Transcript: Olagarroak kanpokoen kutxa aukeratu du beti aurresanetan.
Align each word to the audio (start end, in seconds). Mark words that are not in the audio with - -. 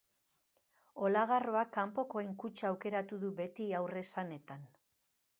Olagarroak 1.09 1.67
kanpokoen 1.75 2.31
kutxa 2.43 2.67
aukeratu 2.69 3.19
du 3.25 3.29
beti 3.41 3.67
aurresanetan. 3.81 4.65